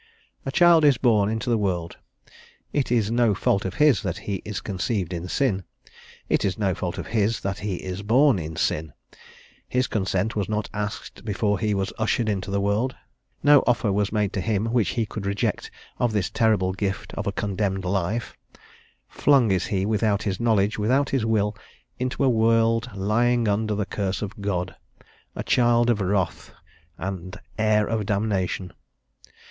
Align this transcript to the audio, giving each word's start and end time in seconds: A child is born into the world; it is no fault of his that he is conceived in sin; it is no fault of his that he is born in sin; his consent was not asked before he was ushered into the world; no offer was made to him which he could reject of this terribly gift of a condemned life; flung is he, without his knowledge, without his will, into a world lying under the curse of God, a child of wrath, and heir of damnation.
A 0.47 0.51
child 0.51 0.83
is 0.83 0.97
born 0.97 1.29
into 1.29 1.47
the 1.47 1.59
world; 1.59 1.97
it 2.73 2.91
is 2.91 3.11
no 3.11 3.35
fault 3.35 3.65
of 3.65 3.75
his 3.75 4.01
that 4.01 4.17
he 4.25 4.41
is 4.43 4.59
conceived 4.59 5.13
in 5.13 5.27
sin; 5.27 5.63
it 6.27 6.43
is 6.43 6.57
no 6.57 6.73
fault 6.73 6.97
of 6.97 7.05
his 7.05 7.41
that 7.41 7.59
he 7.59 7.75
is 7.75 8.01
born 8.01 8.39
in 8.39 8.55
sin; 8.55 8.93
his 9.69 9.85
consent 9.85 10.35
was 10.35 10.49
not 10.49 10.71
asked 10.73 11.23
before 11.23 11.59
he 11.59 11.75
was 11.75 11.93
ushered 11.99 12.27
into 12.29 12.49
the 12.49 12.59
world; 12.59 12.95
no 13.43 13.59
offer 13.67 13.91
was 13.91 14.11
made 14.11 14.33
to 14.33 14.41
him 14.41 14.65
which 14.73 14.89
he 14.97 15.05
could 15.05 15.27
reject 15.27 15.69
of 15.99 16.13
this 16.13 16.31
terribly 16.31 16.73
gift 16.77 17.13
of 17.13 17.27
a 17.27 17.31
condemned 17.31 17.85
life; 17.85 18.35
flung 19.07 19.51
is 19.51 19.67
he, 19.67 19.85
without 19.85 20.23
his 20.23 20.39
knowledge, 20.39 20.79
without 20.79 21.11
his 21.11 21.27
will, 21.27 21.55
into 21.99 22.23
a 22.23 22.27
world 22.27 22.89
lying 22.95 23.47
under 23.47 23.75
the 23.75 23.85
curse 23.85 24.23
of 24.23 24.41
God, 24.41 24.75
a 25.35 25.43
child 25.43 25.91
of 25.91 26.01
wrath, 26.01 26.51
and 26.97 27.39
heir 27.59 27.85
of 27.85 28.07
damnation. 28.07 28.73